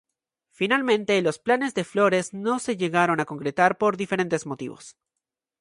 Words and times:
Finalmente 0.49 1.21
los 1.21 1.37
planes 1.37 1.75
de 1.75 1.83
Flores 1.83 2.33
no 2.33 2.57
se 2.57 2.75
llegaron 2.75 3.19
a 3.19 3.25
concretar 3.25 3.77
por 3.77 3.97
diferentes 3.97 4.47
motivos. 4.47 4.97